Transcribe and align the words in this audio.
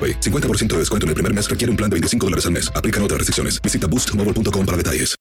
AroPay. 0.00 0.20
50% 0.20 0.68
de 0.68 0.78
descuento 0.78 1.04
en 1.04 1.10
el 1.10 1.14
primer 1.14 1.34
mes 1.34 1.50
requiere 1.50 1.70
un 1.70 1.76
plan 1.76 1.90
de 1.90 1.96
25 1.96 2.26
dólares 2.26 2.46
al 2.46 2.52
mes. 2.52 2.72
Aplican 2.74 3.02
otras 3.02 3.18
restricciones. 3.18 3.60
Visita 3.60 3.86
boostmobile.com 3.86 4.64
para 4.64 4.76
detalles. 4.78 5.20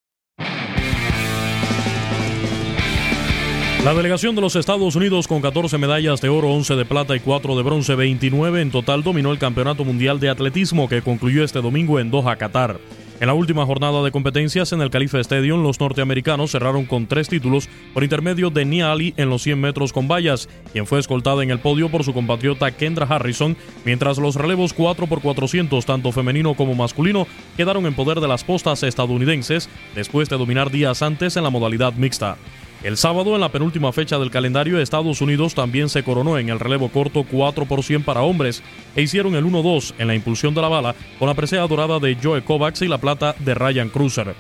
La 3.84 3.94
delegación 3.94 4.36
de 4.36 4.42
los 4.42 4.58
Estados 4.58 4.98
Unidos 4.98 5.26
con 5.26 5.42
14 5.42 5.78
medallas 5.78 6.20
de 6.20 6.28
oro, 6.28 6.50
11 6.50 6.76
de 6.76 6.84
plata 6.84 7.16
y 7.16 7.22
4 7.22 7.56
de 7.56 7.64
bronce, 7.64 7.96
29 7.96 8.62
en 8.62 8.72
total, 8.72 9.04
dominó 9.04 9.32
el 9.32 9.40
Campeonato 9.40 9.86
Mundial 9.86 10.20
de 10.20 10.30
Atletismo 10.30 10.90
que 10.90 11.02
concluyó 11.02 11.46
este 11.46 11.62
domingo 11.62 11.98
en 11.98 12.12
Doha, 12.12 12.36
Qatar. 12.36 12.78
En 13.20 13.28
la 13.28 13.34
última 13.34 13.66
jornada 13.66 14.02
de 14.02 14.12
competencias 14.12 14.72
en 14.72 14.80
el 14.80 14.90
Califa 14.90 15.20
Stadium, 15.20 15.62
los 15.62 15.82
norteamericanos 15.82 16.52
cerraron 16.52 16.86
con 16.86 17.06
tres 17.06 17.28
títulos 17.28 17.68
por 17.94 18.06
intermedio 18.06 18.50
de 18.50 18.64
Nia 18.64 18.94
Ali 18.94 19.14
en 19.18 19.30
los 19.30 19.42
100 19.44 19.60
metros 19.60 19.92
con 19.92 20.08
vallas, 20.08 20.48
quien 20.72 20.88
fue 20.88 21.00
escoltada 21.00 21.44
en 21.44 21.52
el 21.52 21.60
podio 21.60 21.90
por 21.90 22.06
su 22.06 22.14
compatriota 22.14 22.72
Kendra 22.72 23.06
Harrison, 23.08 23.58
mientras 23.84 24.20
los 24.20 24.36
relevos 24.36 24.72
4 24.72 25.06
por 25.08 25.20
400 25.20 25.86
tanto 25.86 26.14
femenino 26.14 26.54
como 26.54 26.76
masculino, 26.76 27.28
quedaron 27.58 27.86
en 27.88 27.94
poder 27.94 28.22
de 28.22 28.30
las 28.30 28.46
postas 28.46 28.84
estadounidenses 28.84 29.70
después 29.96 30.30
de 30.30 30.38
dominar 30.38 30.72
días 30.72 31.02
antes 31.02 31.36
en 31.36 31.44
la 31.44 31.50
modalidad 31.50 31.92
mixta. 31.96 32.38
El 32.82 32.96
sábado, 32.96 33.36
en 33.36 33.42
la 33.42 33.52
penúltima 33.52 33.92
fecha 33.92 34.18
del 34.18 34.32
calendario, 34.32 34.80
Estados 34.80 35.20
Unidos 35.20 35.54
también 35.54 35.90
se 35.90 36.04
coronó 36.04 36.38
en 36.38 36.48
el 36.48 36.62
relevo 36.62 36.88
corto 36.88 37.26
4 37.30 37.66
por 37.66 37.84
100 37.84 38.04
para 38.04 38.22
hombres 38.22 38.64
e 38.96 39.02
hicieron 39.02 39.36
el 39.36 39.44
1-2 39.44 39.96
en 39.98 40.08
la 40.08 40.16
impulsión 40.16 40.56
de 40.56 40.62
la 40.62 40.70
bala 40.70 40.96
con 41.20 41.28
la 41.28 41.34
presea 41.34 41.68
dorada 41.68 42.00
de 42.00 42.16
Joe 42.22 42.42
Kovacs 42.42 42.82
y 42.82 42.88
la 42.88 42.98
plata 42.98 43.36
de 43.40 43.54
Ryan 43.54 43.90
Cruiser. 43.90 44.34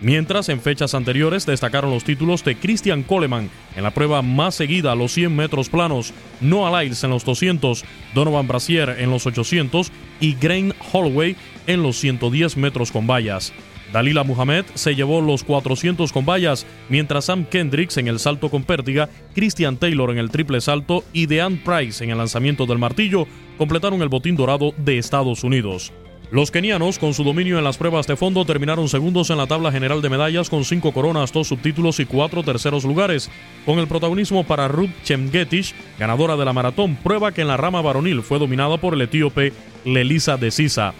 Mientras 0.00 0.48
en 0.48 0.60
fechas 0.60 0.92
anteriores 0.92 1.46
destacaron 1.46 1.92
los 1.92 2.02
títulos 2.02 2.42
de 2.42 2.56
Christian 2.56 3.04
Coleman 3.04 3.48
en 3.76 3.84
la 3.84 3.92
prueba 3.92 4.22
más 4.22 4.56
seguida 4.56 4.90
a 4.90 4.96
los 4.96 5.12
100 5.12 5.34
metros 5.34 5.68
planos, 5.68 6.12
Noah 6.40 6.82
Lyles 6.82 7.04
en 7.04 7.10
los 7.10 7.24
200, 7.24 7.84
Donovan 8.12 8.48
Brasier 8.48 8.96
en 8.98 9.10
los 9.10 9.24
800 9.24 9.92
y 10.20 10.34
Grain 10.34 10.74
Holloway 10.92 11.36
en 11.68 11.84
los 11.84 11.96
110 11.98 12.56
metros 12.56 12.90
con 12.90 13.06
vallas. 13.06 13.52
Dalila 13.94 14.24
Muhammad 14.24 14.64
se 14.74 14.96
llevó 14.96 15.20
los 15.20 15.44
400 15.44 16.12
con 16.12 16.26
vallas, 16.26 16.66
mientras 16.88 17.26
Sam 17.26 17.44
Kendricks 17.44 17.96
en 17.96 18.08
el 18.08 18.18
salto 18.18 18.50
con 18.50 18.64
pértiga, 18.64 19.08
Christian 19.36 19.76
Taylor 19.76 20.10
en 20.10 20.18
el 20.18 20.30
triple 20.30 20.60
salto 20.60 21.04
y 21.12 21.26
Deanne 21.26 21.62
Price 21.64 22.02
en 22.02 22.10
el 22.10 22.18
lanzamiento 22.18 22.66
del 22.66 22.78
martillo 22.78 23.28
completaron 23.56 24.02
el 24.02 24.08
botín 24.08 24.34
dorado 24.34 24.74
de 24.78 24.98
Estados 24.98 25.44
Unidos. 25.44 25.92
Los 26.32 26.50
kenianos, 26.50 26.98
con 26.98 27.14
su 27.14 27.22
dominio 27.22 27.56
en 27.56 27.62
las 27.62 27.76
pruebas 27.76 28.08
de 28.08 28.16
fondo, 28.16 28.44
terminaron 28.44 28.88
segundos 28.88 29.30
en 29.30 29.36
la 29.36 29.46
tabla 29.46 29.70
general 29.70 30.02
de 30.02 30.10
medallas 30.10 30.50
con 30.50 30.64
cinco 30.64 30.90
coronas, 30.90 31.32
dos 31.32 31.46
subtítulos 31.46 32.00
y 32.00 32.06
cuatro 32.06 32.42
terceros 32.42 32.82
lugares, 32.82 33.30
con 33.64 33.78
el 33.78 33.86
protagonismo 33.86 34.42
para 34.42 34.66
Ruth 34.66 34.90
Chemgetich, 35.04 35.72
ganadora 36.00 36.34
de 36.34 36.44
la 36.44 36.52
maratón, 36.52 36.96
prueba 36.96 37.30
que 37.30 37.42
en 37.42 37.46
la 37.46 37.56
rama 37.56 37.80
varonil 37.80 38.22
fue 38.22 38.40
dominada 38.40 38.76
por 38.78 38.94
el 38.94 39.02
etíope 39.02 39.52
Lelisa 39.84 40.36
de 40.36 40.50
Sisa. 40.50 40.94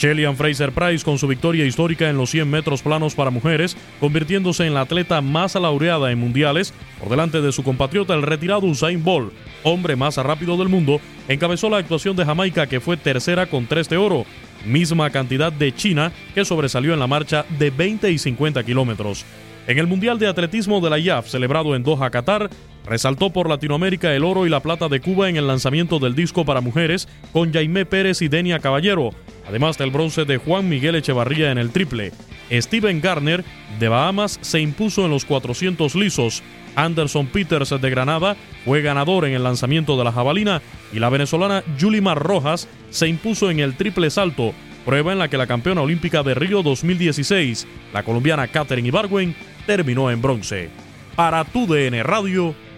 Shellian 0.00 0.34
Fraser 0.34 0.72
Price 0.72 1.04
con 1.04 1.18
su 1.18 1.28
victoria 1.28 1.66
histórica 1.66 2.08
en 2.08 2.16
los 2.16 2.30
100 2.30 2.48
metros 2.48 2.80
planos 2.80 3.14
para 3.14 3.28
mujeres, 3.28 3.76
convirtiéndose 4.00 4.66
en 4.66 4.72
la 4.72 4.80
atleta 4.80 5.20
más 5.20 5.54
laureada 5.56 6.10
en 6.10 6.18
mundiales, 6.18 6.72
por 6.98 7.10
delante 7.10 7.42
de 7.42 7.52
su 7.52 7.62
compatriota 7.62 8.14
el 8.14 8.22
retirado 8.22 8.66
Usain 8.66 9.04
Bolt, 9.04 9.30
hombre 9.62 9.96
más 9.96 10.16
rápido 10.16 10.56
del 10.56 10.70
mundo, 10.70 11.02
encabezó 11.28 11.68
la 11.68 11.76
actuación 11.76 12.16
de 12.16 12.24
Jamaica 12.24 12.66
que 12.66 12.80
fue 12.80 12.96
tercera 12.96 13.44
con 13.44 13.66
3 13.66 13.90
de 13.90 13.98
oro, 13.98 14.24
misma 14.64 15.10
cantidad 15.10 15.52
de 15.52 15.74
China 15.74 16.12
que 16.34 16.46
sobresalió 16.46 16.94
en 16.94 17.00
la 17.00 17.06
marcha 17.06 17.44
de 17.58 17.68
20 17.68 18.10
y 18.10 18.16
50 18.16 18.64
kilómetros. 18.64 19.26
En 19.66 19.78
el 19.78 19.86
Mundial 19.86 20.18
de 20.18 20.28
Atletismo 20.28 20.80
de 20.80 20.88
la 20.88 20.98
IAF, 20.98 21.28
celebrado 21.28 21.76
en 21.76 21.82
Doha, 21.82 22.08
Qatar, 22.08 22.48
resaltó 22.86 23.30
por 23.30 23.48
Latinoamérica 23.48 24.14
el 24.14 24.24
oro 24.24 24.46
y 24.46 24.50
la 24.50 24.60
plata 24.60 24.88
de 24.88 25.00
Cuba 25.00 25.28
en 25.28 25.36
el 25.36 25.46
lanzamiento 25.46 25.98
del 25.98 26.14
disco 26.14 26.44
para 26.44 26.60
mujeres 26.60 27.08
con 27.32 27.52
Jaime 27.52 27.86
Pérez 27.86 28.22
y 28.22 28.28
Denia 28.28 28.58
Caballero, 28.58 29.10
además 29.46 29.78
del 29.78 29.90
bronce 29.90 30.24
de 30.24 30.38
Juan 30.38 30.68
Miguel 30.68 30.94
Echevarría 30.94 31.50
en 31.50 31.58
el 31.58 31.70
triple. 31.70 32.12
Steven 32.50 33.00
Garner 33.00 33.44
de 33.78 33.88
Bahamas 33.88 34.38
se 34.42 34.60
impuso 34.60 35.04
en 35.04 35.10
los 35.10 35.24
400 35.24 35.94
lisos. 35.94 36.42
Anderson 36.74 37.26
Peters 37.26 37.70
de 37.80 37.90
Granada 37.90 38.36
fue 38.64 38.82
ganador 38.82 39.24
en 39.24 39.34
el 39.34 39.42
lanzamiento 39.42 39.96
de 39.96 40.04
la 40.04 40.12
jabalina 40.12 40.62
y 40.92 40.98
la 40.98 41.10
venezolana 41.10 41.62
Yulimar 41.78 42.18
Rojas 42.18 42.68
se 42.90 43.08
impuso 43.08 43.50
en 43.50 43.60
el 43.60 43.76
triple 43.76 44.10
salto, 44.10 44.52
prueba 44.84 45.12
en 45.12 45.18
la 45.18 45.28
que 45.28 45.36
la 45.36 45.46
campeona 45.46 45.82
olímpica 45.82 46.22
de 46.22 46.34
Río 46.34 46.62
2016, 46.62 47.66
la 47.92 48.02
colombiana 48.02 48.48
Katherine 48.48 48.88
Ibargüen, 48.88 49.34
terminó 49.66 50.10
en 50.10 50.22
bronce. 50.22 50.70
Para 51.16 51.44
tu 51.44 51.66
DN 51.66 52.02
Radio, 52.02 52.54